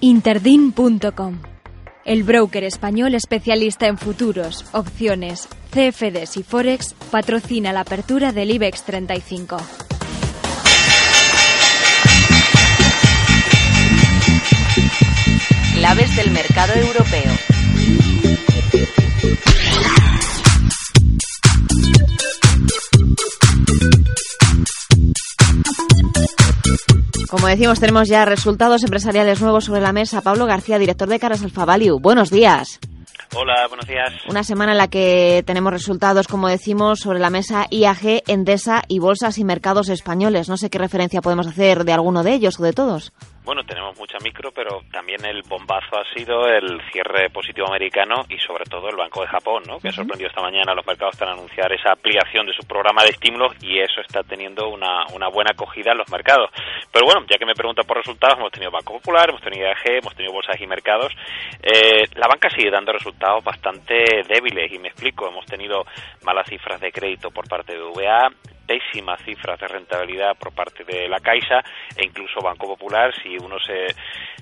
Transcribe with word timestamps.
Interdin.com 0.00 1.38
el 2.04 2.22
broker 2.22 2.64
español 2.64 3.14
especialista 3.14 3.86
en 3.86 3.96
futuros, 3.96 4.66
opciones, 4.72 5.48
CFDs 5.70 6.36
y 6.36 6.42
Forex 6.42 6.94
patrocina 7.10 7.72
la 7.72 7.80
apertura 7.80 8.30
del 8.32 8.50
IBEX 8.50 8.82
35. 8.82 9.56
Claves 15.74 16.16
del 16.16 16.30
mercado 16.30 16.74
europeo. 16.74 17.43
Decimos, 27.54 27.78
tenemos 27.78 28.08
ya 28.08 28.24
resultados 28.24 28.82
empresariales 28.82 29.40
nuevos 29.40 29.64
sobre 29.64 29.80
la 29.80 29.92
mesa. 29.92 30.22
Pablo 30.22 30.44
García, 30.46 30.78
director 30.78 31.08
de 31.08 31.20
Caras 31.20 31.42
Alfa 31.42 31.64
Value. 31.64 32.00
Buenos 32.00 32.30
días. 32.30 32.80
Hola, 33.36 33.66
buenos 33.68 33.86
días. 33.86 34.12
Una 34.28 34.42
semana 34.42 34.72
en 34.72 34.78
la 34.78 34.88
que 34.88 35.44
tenemos 35.46 35.72
resultados, 35.72 36.26
como 36.26 36.48
decimos, 36.48 37.00
sobre 37.00 37.20
la 37.20 37.30
mesa 37.30 37.66
IAG, 37.70 38.22
Endesa 38.26 38.82
y 38.88 38.98
bolsas 38.98 39.38
y 39.38 39.44
mercados 39.44 39.88
españoles. 39.88 40.48
No 40.48 40.56
sé 40.56 40.68
qué 40.68 40.78
referencia 40.78 41.22
podemos 41.22 41.46
hacer 41.46 41.84
de 41.84 41.92
alguno 41.92 42.24
de 42.24 42.34
ellos 42.34 42.58
o 42.58 42.64
de 42.64 42.72
todos. 42.72 43.12
Bueno, 43.44 43.62
tenemos 43.62 43.98
mucha 43.98 44.16
micro, 44.20 44.50
pero 44.52 44.80
también 44.90 45.22
el 45.26 45.42
bombazo 45.42 45.98
ha 45.98 46.14
sido 46.14 46.48
el 46.48 46.80
cierre 46.90 47.28
positivo 47.28 47.66
americano 47.68 48.24
y 48.30 48.38
sobre 48.38 48.64
todo 48.64 48.88
el 48.88 48.96
Banco 48.96 49.20
de 49.20 49.28
Japón, 49.28 49.64
¿no? 49.66 49.78
que 49.78 49.88
ha 49.88 49.92
sorprendido 49.92 50.30
esta 50.30 50.40
mañana 50.40 50.72
a 50.72 50.74
los 50.74 50.86
mercados 50.86 51.14
para 51.16 51.32
anunciar 51.32 51.70
esa 51.70 51.92
ampliación 51.92 52.46
de 52.46 52.54
su 52.54 52.66
programa 52.66 53.02
de 53.02 53.10
estímulos 53.10 53.52
y 53.60 53.80
eso 53.80 54.00
está 54.00 54.22
teniendo 54.22 54.70
una, 54.70 55.04
una 55.12 55.28
buena 55.28 55.50
acogida 55.52 55.92
en 55.92 55.98
los 55.98 56.10
mercados. 56.10 56.48
Pero 56.90 57.04
bueno, 57.04 57.26
ya 57.28 57.36
que 57.36 57.44
me 57.44 57.54
preguntan 57.54 57.84
por 57.84 57.98
resultados, 57.98 58.38
hemos 58.38 58.50
tenido 58.50 58.70
Banco 58.70 58.94
Popular, 58.94 59.28
hemos 59.28 59.42
tenido 59.42 59.66
IAG, 59.66 59.98
hemos 59.98 60.14
tenido 60.14 60.32
bolsas 60.32 60.58
y 60.58 60.66
mercados. 60.66 61.12
Eh, 61.62 62.08
la 62.14 62.28
banca 62.28 62.48
sigue 62.48 62.70
dando 62.70 62.92
resultados 62.92 63.44
bastante 63.44 64.22
débiles 64.26 64.72
y 64.72 64.78
me 64.78 64.88
explico. 64.88 65.28
Hemos 65.28 65.44
tenido 65.44 65.84
malas 66.22 66.48
cifras 66.48 66.80
de 66.80 66.90
crédito 66.90 67.30
por 67.30 67.46
parte 67.46 67.74
de 67.74 67.82
VA, 67.82 68.30
pésimas 68.66 69.20
cifras 69.24 69.58
de 69.60 69.68
rentabilidad 69.68 70.36
por 70.36 70.54
parte 70.54 70.84
de 70.84 71.08
la 71.08 71.20
Caixa 71.20 71.62
e 71.96 72.04
incluso 72.04 72.40
Banco 72.40 72.66
Popular, 72.66 73.12
si 73.22 73.36
uno 73.36 73.58
se, 73.58 73.86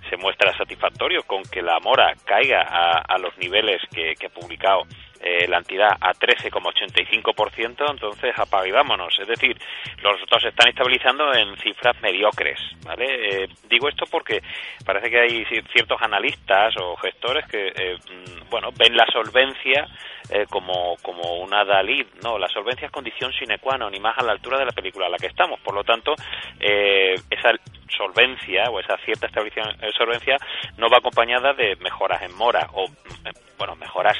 se 0.08 0.16
muestra 0.16 0.56
satisfactorio 0.56 1.22
con 1.24 1.42
que 1.42 1.62
la 1.62 1.78
mora 1.80 2.14
caiga 2.24 2.62
a, 2.62 3.18
los 3.18 3.36
niveles 3.38 3.80
que, 3.92 4.14
ha 4.24 4.28
publicado 4.28 4.82
eh, 5.22 5.46
la 5.48 5.58
entidad 5.58 5.90
a 6.00 6.12
13,85%, 6.12 7.90
entonces 7.90 8.34
apagámonos. 8.36 9.18
Es 9.20 9.28
decir, 9.28 9.56
los 10.02 10.12
resultados 10.14 10.42
se 10.42 10.48
están 10.48 10.68
estabilizando 10.68 11.32
en 11.32 11.56
cifras 11.58 12.00
mediocres. 12.02 12.58
¿vale? 12.84 13.44
Eh, 13.44 13.48
digo 13.68 13.88
esto 13.88 14.04
porque 14.10 14.42
parece 14.84 15.10
que 15.10 15.20
hay 15.20 15.44
ciertos 15.72 16.00
analistas 16.02 16.74
o 16.80 16.96
gestores 16.96 17.46
que 17.46 17.68
eh, 17.68 17.96
mm, 17.96 18.50
bueno 18.50 18.70
ven 18.76 18.96
la 18.96 19.06
solvencia 19.12 19.86
eh, 20.30 20.46
como, 20.48 20.96
como 21.02 21.40
una 21.42 21.64
Dalí. 21.64 22.06
No, 22.22 22.38
la 22.38 22.48
solvencia 22.48 22.86
es 22.86 22.92
condición 22.92 23.32
sine 23.32 23.58
qua 23.58 23.76
non, 23.76 23.92
ni 23.92 24.00
más 24.00 24.16
a 24.18 24.22
la 24.22 24.32
altura 24.32 24.58
de 24.58 24.66
la 24.66 24.72
película 24.72 25.06
a 25.06 25.10
la 25.10 25.18
que 25.18 25.26
estamos. 25.26 25.60
Por 25.60 25.74
lo 25.74 25.84
tanto, 25.84 26.14
eh, 26.60 27.14
esa 27.28 27.50
solvencia 27.88 28.70
o 28.70 28.80
esa 28.80 28.96
cierta 28.98 29.26
estabilización 29.26 29.76
de 29.78 29.92
solvencia 29.92 30.36
no 30.76 30.88
va 30.88 30.98
acompañada 30.98 31.52
de 31.52 31.76
mejoras 31.76 32.22
en 32.22 32.34
mora 32.36 32.68
o, 32.72 32.86
eh, 32.86 33.32
bueno, 33.58 33.76
mejoras 33.76 34.16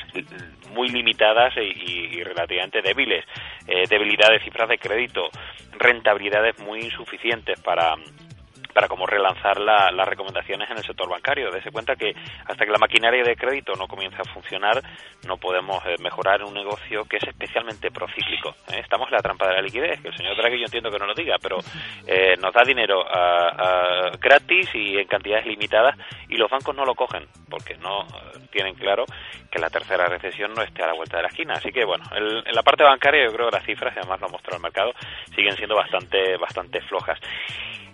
muy 0.73 0.89
limitadas 0.89 1.55
y, 1.57 2.23
relativamente 2.23 2.81
débiles. 2.81 3.25
debilidad 3.89 4.31
de 4.31 4.41
cifras 4.41 4.69
de 4.69 4.79
crédito, 4.79 5.29
rentabilidades 5.79 6.59
muy 6.61 6.81
insuficientes 6.81 7.61
para 7.61 7.95
para 8.73 8.89
cómo 8.89 9.07
relanzar 9.07 9.59
las 9.61 10.09
recomendaciones 10.09 10.71
en 10.71 10.79
el 10.79 10.85
sector 10.85 11.09
bancario. 11.09 11.51
Dese 11.51 11.71
cuenta 11.71 11.97
que 11.97 12.15
hasta 12.47 12.65
que 12.65 12.71
la 12.71 12.79
maquinaria 12.79 13.23
de 13.23 13.37
crédito 13.37 13.75
no 13.75 13.87
comience 13.87 14.17
a 14.21 14.33
funcionar, 14.33 14.83
no 15.27 15.37
podemos 15.37 15.85
eh, 15.87 15.97
mejorar 16.01 16.43
un 16.43 16.55
negocio 16.55 17.05
que 17.05 17.19
es 17.19 17.25
especialmente 17.25 17.91
procíclico. 17.91 18.51
¿eh? 18.73 18.81
Estamos 18.81 19.09
en 19.09 19.15
la 19.15 19.23
trampa 19.23 19.49
de 19.49 19.55
la 19.55 19.63
liquidez, 19.63 20.01
que 20.01 20.09
el 20.09 20.17
señor 20.17 20.37
Draghi 20.37 20.59
yo 20.59 20.65
entiendo 20.65 20.91
que 20.91 20.99
no 20.99 21.07
lo 21.07 21.15
diga, 21.15 21.37
pero 21.41 21.59
eh, 22.07 22.37
nos 22.41 22.53
da 22.53 22.63
dinero 22.65 23.05
gratis 24.19 24.69
y 24.75 24.99
en 24.99 25.07
cantidades 25.07 25.47
limitadas 25.47 25.97
y 26.29 26.37
los 26.37 26.51
bancos 26.51 26.75
no 26.75 26.85
lo 26.85 26.95
cogen 26.95 27.27
porque 27.49 27.77
no 27.77 28.07
tienen 28.51 28.75
claro 28.75 29.05
que 29.51 29.59
la 29.59 29.69
tercera 29.69 30.07
recesión 30.07 30.53
no 30.55 30.63
esté 30.63 30.83
a 30.83 30.87
la 30.87 30.95
vuelta 30.95 31.17
de 31.17 31.25
la 31.25 31.29
esquina. 31.29 31.55
Así 31.55 31.71
que 31.71 31.85
bueno, 31.85 32.05
en 32.15 32.55
la 32.55 32.63
parte 32.63 32.85
bancaria 32.85 33.27
yo 33.27 33.33
creo 33.33 33.51
que 33.51 33.57
las 33.57 33.67
cifras, 33.67 33.97
además 33.97 34.21
lo 34.21 34.27
ha 34.27 34.31
mostrado 34.31 34.57
el 34.57 34.63
mercado, 34.63 34.93
siguen 35.35 35.57
siendo 35.57 35.77
bastante, 35.77 36.37
bastante 36.37 36.81
flojas. 36.83 37.19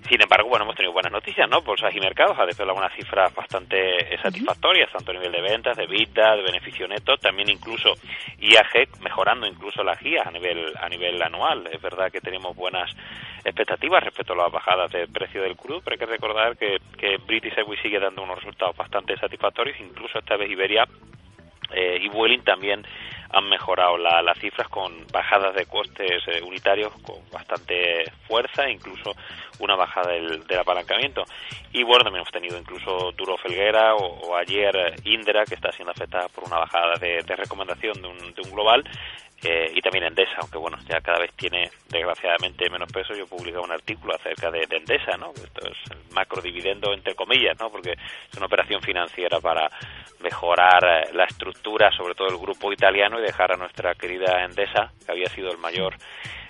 Sin 0.08 0.22
embargo, 0.22 0.48
bueno, 0.48 0.64
hemos 0.64 0.74
tenido 0.74 0.94
buenas 0.94 1.12
noticias, 1.12 1.46
¿no? 1.50 1.60
Bolsas 1.60 1.94
y 1.94 2.00
mercados 2.00 2.38
ha 2.38 2.46
desvelado 2.46 2.78
algunas 2.78 2.96
cifras 2.96 3.34
bastante 3.34 4.16
satisfactorias, 4.22 4.90
tanto 4.90 5.10
a 5.10 5.14
nivel 5.14 5.30
de 5.30 5.42
ventas, 5.42 5.76
de 5.76 5.86
vida, 5.86 6.34
de 6.34 6.42
beneficio 6.42 6.88
neto, 6.88 7.18
también 7.18 7.50
incluso 7.50 7.92
IAG 8.40 8.88
mejorando 9.02 9.46
incluso 9.46 9.84
las 9.84 10.00
guías 10.00 10.26
a 10.26 10.30
nivel 10.30 10.72
a 10.80 10.88
nivel 10.88 11.20
anual. 11.22 11.68
Es 11.70 11.82
verdad 11.82 12.10
que 12.10 12.22
tenemos 12.22 12.56
buenas 12.56 12.90
expectativas 13.44 14.02
respecto 14.02 14.32
a 14.32 14.36
las 14.36 14.50
bajadas 14.52 14.90
de 14.92 15.06
precio 15.08 15.42
del 15.42 15.56
crudo, 15.56 15.82
pero 15.82 15.94
hay 15.94 15.98
que 15.98 16.06
recordar 16.06 16.56
que, 16.56 16.78
que 16.96 17.18
British 17.18 17.58
Airways 17.58 17.80
sigue 17.82 18.00
dando 18.00 18.22
unos 18.22 18.38
resultados 18.38 18.74
bastante 18.76 19.14
satisfactorios, 19.18 19.78
incluso 19.78 20.18
esta 20.18 20.36
vez 20.38 20.50
Iberia 20.50 20.88
eh, 21.70 21.98
y 22.00 22.08
Vueling 22.08 22.42
también 22.44 22.82
han 23.30 23.48
mejorado 23.48 23.98
las 23.98 24.38
cifras 24.38 24.68
con 24.68 25.06
bajadas 25.12 25.54
de 25.54 25.66
costes 25.66 26.22
eh, 26.26 26.42
unitarios 26.42 26.92
con 27.02 27.16
bastante 27.30 28.04
fuerza, 28.26 28.68
incluso 28.68 29.14
una 29.58 29.76
bajada 29.76 30.12
del, 30.12 30.42
apalancamiento. 30.58 31.24
Y 31.72 31.82
bueno, 31.82 32.04
también 32.04 32.22
hemos 32.22 32.32
tenido 32.32 32.58
incluso 32.58 33.12
Duro 33.12 33.36
Felguera 33.36 33.94
o, 33.94 34.36
ayer 34.36 34.74
eh, 34.76 34.94
Indra, 35.04 35.44
que 35.44 35.54
está 35.54 35.70
siendo 35.72 35.92
afectada 35.92 36.28
por 36.28 36.44
una 36.44 36.58
bajada 36.58 36.94
de, 36.98 37.22
recomendación 37.36 38.00
de 38.00 38.08
un, 38.08 38.34
de 38.34 38.42
un 38.42 38.50
global. 38.50 38.84
Eh, 39.42 39.70
y 39.72 39.80
también 39.80 40.04
Endesa, 40.04 40.38
aunque 40.40 40.58
bueno, 40.58 40.76
ya 40.88 41.00
cada 41.00 41.20
vez 41.20 41.30
tiene 41.36 41.70
desgraciadamente 41.88 42.68
menos 42.68 42.90
peso. 42.90 43.14
Yo 43.14 43.26
publicado 43.26 43.62
un 43.62 43.70
artículo 43.70 44.14
acerca 44.14 44.50
de, 44.50 44.66
Endesa, 44.68 45.16
¿no? 45.16 45.30
Esto 45.30 45.68
es 45.68 45.92
el 45.92 46.12
macro 46.12 46.42
dividendo 46.42 46.92
entre 46.92 47.14
comillas, 47.14 47.56
¿no? 47.60 47.70
Porque 47.70 47.92
es 47.92 48.36
una 48.36 48.46
operación 48.46 48.82
financiera 48.82 49.38
para 49.38 49.70
mejorar 50.20 50.84
eh, 50.84 51.10
la 51.12 51.24
estructura, 51.24 51.90
sobre 51.92 52.14
todo 52.14 52.28
el 52.28 52.38
grupo 52.38 52.72
italiano, 52.72 53.20
y 53.20 53.22
dejar 53.22 53.52
a 53.52 53.56
nuestra 53.56 53.94
querida 53.94 54.44
Endesa, 54.44 54.92
que 55.06 55.12
había 55.12 55.28
sido 55.28 55.52
el 55.52 55.58
mayor 55.58 55.94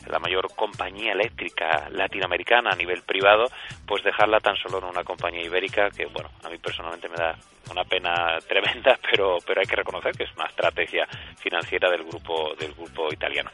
la 0.07 0.19
mayor 0.19 0.49
compañía 0.55 1.13
eléctrica 1.13 1.89
latinoamericana 1.91 2.71
a 2.71 2.77
nivel 2.77 3.03
privado, 3.03 3.47
pues 3.87 4.03
dejarla 4.05 4.41
tan 4.41 4.57
solo 4.57 4.79
en 4.79 4.85
una 4.85 5.05
compañía 5.05 5.43
ibérica 5.43 5.91
que, 5.91 6.07
bueno, 6.07 6.31
a 6.45 6.49
mí 6.49 6.59
personalmente 6.59 7.09
me 7.09 7.17
da 7.17 7.37
una 7.71 7.85
pena 7.85 8.39
tremenda, 8.49 8.99
pero, 9.11 9.39
pero 9.47 9.61
hay 9.61 9.67
que 9.67 9.77
reconocer 9.77 10.13
que 10.13 10.25
es 10.25 10.37
una 10.37 10.47
estrategia 10.47 11.07
financiera 11.39 11.91
del 11.91 12.05
grupo, 12.05 12.55
del 12.59 12.73
grupo 12.75 13.13
italiano. 13.13 13.51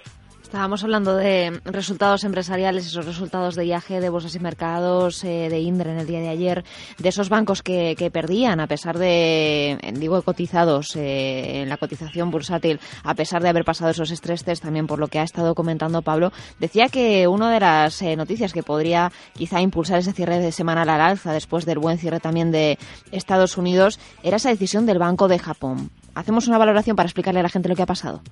Estábamos 0.54 0.84
hablando 0.84 1.16
de 1.16 1.60
resultados 1.64 2.22
empresariales, 2.22 2.86
esos 2.86 3.04
resultados 3.04 3.56
de 3.56 3.66
IAG, 3.66 3.88
de 3.88 4.08
bolsas 4.08 4.36
y 4.36 4.38
mercados, 4.38 5.24
eh, 5.24 5.48
de 5.50 5.58
Indre 5.58 5.90
en 5.90 5.98
el 5.98 6.06
día 6.06 6.20
de 6.20 6.28
ayer, 6.28 6.64
de 6.96 7.08
esos 7.08 7.28
bancos 7.28 7.60
que, 7.60 8.08
perdían 8.12 8.60
a 8.60 8.68
pesar 8.68 8.96
de, 8.96 9.76
digo, 9.94 10.22
cotizados 10.22 10.94
eh, 10.94 11.62
en 11.62 11.68
la 11.68 11.76
cotización 11.76 12.30
bursátil, 12.30 12.78
a 13.02 13.16
pesar 13.16 13.42
de 13.42 13.48
haber 13.48 13.64
pasado 13.64 13.90
esos 13.90 14.12
estreses, 14.12 14.60
también 14.60 14.86
por 14.86 15.00
lo 15.00 15.08
que 15.08 15.18
ha 15.18 15.24
estado 15.24 15.56
comentando 15.56 16.02
Pablo. 16.02 16.30
Decía 16.60 16.88
que 16.88 17.26
una 17.26 17.50
de 17.50 17.58
las 17.58 18.00
eh, 18.02 18.14
noticias 18.14 18.52
que 18.52 18.62
podría 18.62 19.10
quizá 19.32 19.60
impulsar 19.60 19.98
ese 19.98 20.12
cierre 20.12 20.38
de 20.38 20.52
semana 20.52 20.82
al 20.82 21.00
alza 21.00 21.32
después 21.32 21.66
del 21.66 21.80
buen 21.80 21.98
cierre 21.98 22.20
también 22.20 22.52
de 22.52 22.78
Estados 23.10 23.58
Unidos 23.58 23.98
era 24.22 24.36
esa 24.36 24.50
decisión 24.50 24.86
del 24.86 25.00
Banco 25.00 25.26
de 25.26 25.40
Japón. 25.40 25.90
Hacemos 26.14 26.46
una 26.46 26.58
valoración 26.58 26.94
para 26.94 27.08
explicarle 27.08 27.40
a 27.40 27.42
la 27.42 27.48
gente 27.48 27.68
lo 27.68 27.74
que 27.74 27.82
ha 27.82 27.86
pasado. 27.86 28.22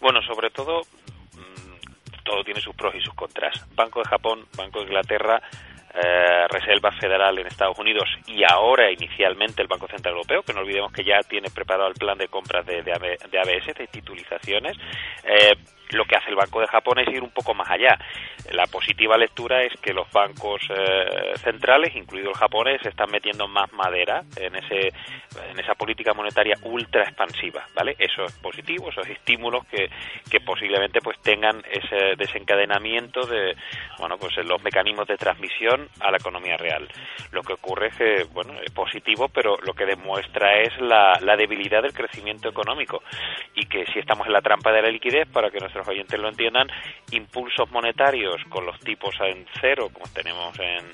Bueno, 0.00 0.20
sobre 0.22 0.50
todo 0.50 0.82
todo 2.28 2.44
tiene 2.44 2.60
sus 2.60 2.76
pros 2.76 2.94
y 2.94 3.00
sus 3.00 3.14
contras. 3.14 3.66
Banco 3.74 4.00
de 4.00 4.08
Japón, 4.08 4.44
Banco 4.56 4.80
de 4.80 4.86
Inglaterra, 4.86 5.40
eh, 5.94 6.46
Reserva 6.48 6.92
Federal 6.92 7.38
en 7.38 7.46
Estados 7.46 7.78
Unidos 7.78 8.04
y 8.26 8.42
ahora 8.44 8.92
inicialmente 8.92 9.62
el 9.62 9.68
Banco 9.68 9.88
Central 9.88 10.14
Europeo, 10.14 10.42
que 10.42 10.52
no 10.52 10.60
olvidemos 10.60 10.92
que 10.92 11.02
ya 11.02 11.20
tiene 11.26 11.48
preparado 11.48 11.88
el 11.88 11.94
plan 11.94 12.18
de 12.18 12.28
compras 12.28 12.66
de, 12.66 12.82
de, 12.82 12.92
ABS, 12.92 13.74
de 13.74 13.86
titulizaciones, 13.86 14.76
eh, 15.24 15.54
lo 15.90 16.04
que 16.04 16.16
hace 16.16 16.30
el 16.30 16.36
Banco 16.36 16.60
de 16.60 16.66
Japón 16.66 16.98
es 16.98 17.08
ir 17.08 17.22
un 17.22 17.30
poco 17.30 17.54
más 17.54 17.70
allá. 17.70 17.98
La 18.52 18.66
positiva 18.66 19.16
lectura 19.16 19.62
es 19.62 19.72
que 19.80 19.92
los 19.92 20.10
bancos 20.10 20.62
eh, 20.70 21.32
centrales, 21.36 21.94
incluido 21.94 22.30
el 22.30 22.36
japonés, 22.36 22.84
están 22.84 23.10
metiendo 23.10 23.46
más 23.48 23.72
madera 23.72 24.22
en 24.36 24.56
ese 24.56 24.92
en 25.50 25.58
esa 25.60 25.74
política 25.74 26.14
monetaria 26.14 26.56
ultra 26.62 27.02
expansiva, 27.02 27.66
¿vale? 27.74 27.94
Eso 27.98 28.24
es 28.24 28.32
positivo, 28.38 28.88
esos 28.88 29.06
estímulos 29.08 29.66
que, 29.66 29.88
que 30.30 30.40
posiblemente 30.40 31.00
pues 31.00 31.18
tengan 31.20 31.62
ese 31.70 32.16
desencadenamiento 32.16 33.26
de 33.26 33.54
bueno, 33.98 34.16
pues 34.18 34.36
los 34.44 34.62
mecanismos 34.62 35.06
de 35.06 35.16
transmisión 35.16 35.88
a 36.00 36.10
la 36.10 36.16
economía 36.16 36.56
real. 36.56 36.88
Lo 37.32 37.42
que 37.42 37.52
ocurre 37.52 37.88
es 37.88 37.96
que 37.96 38.24
bueno, 38.32 38.54
es 38.64 38.70
positivo, 38.72 39.28
pero 39.28 39.56
lo 39.62 39.74
que 39.74 39.86
demuestra 39.86 40.60
es 40.60 40.78
la, 40.80 41.18
la 41.20 41.36
debilidad 41.36 41.82
del 41.82 41.92
crecimiento 41.92 42.48
económico 42.48 43.02
y 43.54 43.66
que 43.66 43.84
si 43.86 43.98
estamos 43.98 44.26
en 44.26 44.32
la 44.32 44.40
trampa 44.40 44.72
de 44.72 44.82
la 44.82 44.88
liquidez 44.88 45.28
para 45.28 45.50
que 45.50 45.58
nuestro 45.58 45.77
nuestros 45.78 45.88
oyentes 45.88 46.18
lo 46.18 46.28
entiendan, 46.28 46.68
impulsos 47.12 47.70
monetarios 47.70 48.36
con 48.48 48.66
los 48.66 48.78
tipos 48.80 49.14
en 49.20 49.46
cero, 49.60 49.88
como 49.92 50.06
tenemos 50.12 50.58
en, 50.58 50.84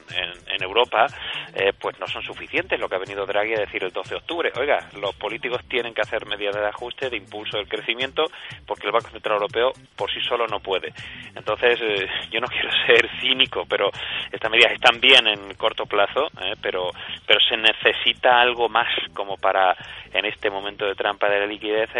en, 0.48 0.62
Europa, 0.62 1.06
eh, 1.54 1.72
pues 1.84 2.00
no 2.00 2.06
son 2.06 2.22
suficientes. 2.22 2.80
Lo 2.80 2.88
que 2.88 2.94
ha 2.94 2.98
venido 2.98 3.26
Draghi 3.26 3.52
a 3.52 3.60
decir 3.60 3.84
el 3.84 3.92
12 3.92 4.08
de 4.08 4.16
octubre. 4.16 4.50
Oiga, 4.58 4.88
los 4.98 5.14
políticos 5.16 5.60
tienen 5.68 5.92
que 5.92 6.00
hacer 6.00 6.24
medidas 6.24 6.54
de 6.54 6.66
ajuste, 6.66 7.10
de 7.10 7.18
impulso 7.18 7.58
del 7.58 7.68
crecimiento, 7.68 8.24
porque 8.66 8.86
el 8.86 8.92
Banco 8.92 9.10
Central 9.10 9.34
Europeo 9.34 9.70
por 9.94 10.10
sí 10.10 10.18
solo 10.26 10.46
no 10.46 10.60
puede. 10.60 10.94
Entonces, 11.34 11.78
eh, 11.82 12.06
yo 12.30 12.40
no 12.40 12.46
quiero 12.48 12.70
ser 12.86 13.06
cínico, 13.20 13.66
pero 13.68 13.90
estas 14.32 14.50
medidas 14.50 14.72
están 14.72 14.98
bien 14.98 15.26
en 15.26 15.52
corto 15.56 15.84
plazo, 15.84 16.28
eh, 16.40 16.54
pero, 16.62 16.90
pero 17.26 17.38
se 17.46 17.58
necesita 17.58 18.40
algo 18.40 18.70
más 18.70 18.88
como 19.12 19.36
para 19.36 19.76
en 20.10 20.24
este 20.24 20.48
momento 20.48 20.86
de 20.86 20.94
trampa 20.94 21.28
de 21.28 21.40
la 21.40 21.46
liquidez 21.46 21.90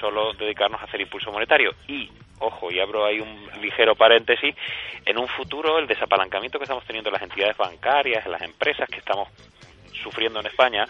solo 0.00 0.32
dedicarnos 0.32 0.80
a 0.80 0.86
hacer 0.86 1.02
impulso 1.02 1.30
monetario. 1.30 1.70
Y 1.86 2.10
ojo, 2.40 2.70
y 2.70 2.80
abro 2.80 3.04
ahí 3.04 3.20
un 3.20 3.48
ligero 3.60 3.94
paréntesis, 3.94 4.54
en 5.04 5.18
un 5.18 5.28
futuro 5.28 5.78
el 5.78 5.86
desapalancamiento 5.86 6.58
que 6.58 6.64
estamos 6.64 6.84
teniendo 6.84 7.08
en 7.10 7.14
las 7.14 7.22
entidades 7.22 7.56
bancarias, 7.56 8.26
en 8.26 8.32
las 8.32 8.42
empresas 8.42 8.88
que 8.88 8.98
estamos 8.98 9.28
sufriendo 10.02 10.40
en 10.40 10.46
España, 10.46 10.86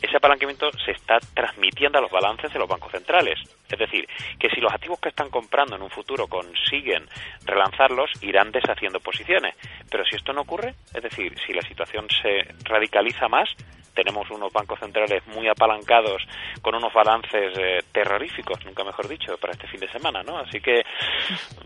ese 0.00 0.16
apalancamiento 0.16 0.70
se 0.84 0.92
está 0.92 1.18
transmitiendo 1.34 1.98
a 1.98 2.00
los 2.00 2.10
balances 2.10 2.52
de 2.52 2.58
los 2.58 2.68
bancos 2.68 2.92
centrales. 2.92 3.38
Es 3.70 3.78
decir, 3.78 4.08
que 4.38 4.48
si 4.50 4.60
los 4.60 4.72
activos 4.72 5.00
que 5.00 5.10
están 5.10 5.30
comprando 5.30 5.76
en 5.76 5.82
un 5.82 5.90
futuro 5.90 6.26
consiguen 6.26 7.06
relanzarlos, 7.44 8.10
irán 8.22 8.52
deshaciendo 8.52 9.00
posiciones. 9.00 9.54
Pero 9.90 10.04
si 10.04 10.16
esto 10.16 10.32
no 10.32 10.42
ocurre, 10.42 10.74
es 10.94 11.02
decir, 11.02 11.34
si 11.46 11.52
la 11.52 11.62
situación 11.62 12.06
se 12.22 12.46
radicaliza 12.64 13.28
más, 13.28 13.50
tenemos 13.94 14.30
unos 14.30 14.52
bancos 14.52 14.78
centrales 14.78 15.26
muy 15.28 15.48
apalancados 15.48 16.22
con 16.60 16.74
unos 16.74 16.92
balances 16.92 17.56
eh, 17.56 17.80
terroríficos, 17.92 18.64
nunca 18.64 18.84
mejor 18.84 19.08
dicho, 19.08 19.36
para 19.38 19.52
este 19.52 19.68
fin 19.68 19.80
de 19.80 19.88
semana, 19.88 20.22
¿no? 20.22 20.38
Así 20.38 20.60
que, 20.60 20.82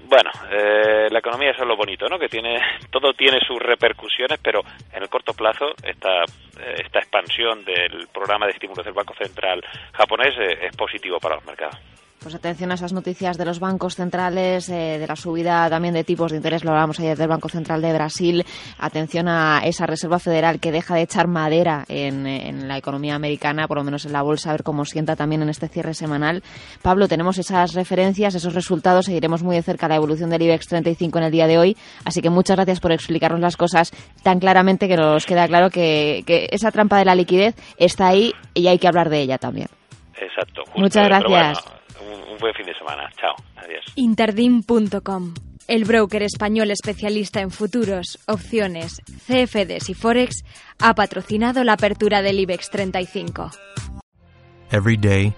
bueno, 0.05 0.31
eh, 0.51 1.09
la 1.11 1.19
economía 1.19 1.51
eso 1.51 1.63
es 1.63 1.69
lo 1.69 1.77
bonito, 1.77 2.09
¿no? 2.09 2.19
Que 2.19 2.29
tiene, 2.29 2.61
todo 2.91 3.13
tiene 3.15 3.39
sus 3.47 3.59
repercusiones, 3.59 4.39
pero 4.43 4.61
en 4.93 5.03
el 5.03 5.09
corto 5.09 5.33
plazo 5.33 5.73
esta, 5.83 6.23
eh, 6.61 6.83
esta 6.85 6.99
expansión 6.99 7.65
del 7.65 8.09
programa 8.13 8.47
de 8.47 8.53
estímulos 8.53 8.85
del 8.85 8.95
Banco 8.95 9.15
Central 9.15 9.65
japonés 9.93 10.35
es 10.39 10.77
positivo 10.77 11.19
para 11.19 11.37
los 11.37 11.45
mercados. 11.45 11.79
Pues 12.21 12.35
atención 12.35 12.73
a 12.73 12.75
esas 12.75 12.93
noticias 12.93 13.39
de 13.39 13.45
los 13.45 13.61
bancos 13.61 13.95
centrales, 13.95 14.69
eh, 14.69 14.99
de 14.99 15.07
la 15.07 15.15
subida 15.15 15.71
también 15.71 15.95
de 15.95 16.03
tipos 16.03 16.33
de 16.33 16.39
interés, 16.39 16.65
lo 16.65 16.71
hablábamos 16.71 16.99
ayer 16.99 17.17
del 17.17 17.29
Banco 17.29 17.49
Central 17.49 17.81
de 17.81 17.93
Brasil. 17.93 18.45
Atención 18.77 19.29
a 19.29 19.61
esa 19.65 19.87
Reserva 19.87 20.19
Federal 20.19 20.59
que 20.59 20.73
deja 20.73 20.97
de 20.97 21.03
echar 21.03 21.29
madera 21.29 21.85
en, 21.89 22.67
la 22.67 22.77
economía 22.77 23.15
americana, 23.15 23.69
por 23.69 23.77
lo 23.79 23.85
menos 23.85 24.05
en 24.05 24.13
la 24.13 24.23
bolsa, 24.23 24.51
a 24.51 24.53
ver 24.53 24.65
cómo 24.65 24.85
sienta 24.85 25.15
también 25.15 25.43
en 25.43 25.49
este 25.49 25.69
cierre 25.69 25.95
semanal. 25.95 26.43
Pablo, 26.83 27.07
tenemos 27.07 27.39
esas 27.39 27.75
referencias, 27.75 28.35
esos 28.35 28.53
resultados, 28.53 29.07
seguiremos 29.07 29.45
muy 29.45 29.55
de 29.55 29.63
cerca 29.63 29.87
la 29.87 29.95
evolución 29.95 30.29
del 30.29 30.43
IBEX 30.43 30.67
35 30.67 31.19
en 31.19 31.25
el 31.25 31.31
día 31.31 31.47
de 31.47 31.59
hoy. 31.59 31.77
Así 32.05 32.21
que 32.21 32.31
muchas 32.31 32.57
gracias 32.57 32.81
por 32.81 32.91
explicarnos 32.91 33.41
las 33.41 33.57
cosas 33.57 33.93
tan 34.25 34.41
claramente 34.41 34.89
que 34.89 34.97
nos 34.97 35.25
queda 35.25 35.47
claro 35.47 35.71
que, 35.71 36.25
esa 36.51 36.73
trampa 36.73 36.99
de 36.99 37.05
la 37.05 37.15
liquidez 37.15 37.55
está 37.77 38.09
ahí 38.09 38.33
y 38.55 38.67
hay 38.67 38.81
que 38.81 38.89
hablar 38.89 39.09
de 39.09 39.21
ella 39.21 39.39
también. 39.39 39.69
Exacto. 40.21 40.65
Muchas 40.75 41.07
gracias 41.07 41.78
buen 42.39 42.55
fin 42.55 42.67
de 42.67 42.75
semana. 42.75 43.11
Chao. 43.17 43.35
Adiós. 43.57 43.85
Interdim.com. 43.97 45.35
El 45.69 45.85
broker 45.85 46.23
español 46.23 46.71
especialista 46.71 47.41
en 47.41 47.51
futuros, 47.51 48.19
opciones, 48.27 49.03
CFDs 49.27 49.91
y 49.91 49.95
Forex 49.95 50.45
ha 50.81 50.95
patrocinado 50.95 51.63
la 51.63 51.75
apertura 51.75 52.23
del 52.23 52.41
IBEX 52.41 52.71
35. 52.71 53.51
Every 54.71 54.97
day, 54.97 55.35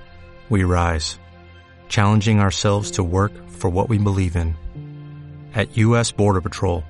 we 0.49 0.63
rise, 0.63 1.19
challenging 1.89 2.39
ourselves 2.41 2.93
to 2.93 3.03
work 3.03 3.33
for 3.49 3.71
what 3.71 3.89
we 3.89 3.99
believe 3.99 4.37
in. 4.37 4.57
At 5.53 5.77
U.S. 5.77 6.13
Border 6.13 6.41
Patrol, 6.41 6.85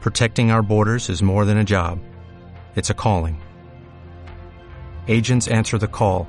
protecting 0.00 0.50
our 0.50 0.62
borders 0.62 1.10
is 1.10 1.22
more 1.22 1.44
than 1.44 1.58
a 1.58 1.64
job, 1.64 1.98
it's 2.76 2.88
a 2.88 2.94
calling. 2.94 3.38
Agents 5.06 5.48
answer 5.48 5.78
the 5.78 5.86
call 5.86 6.28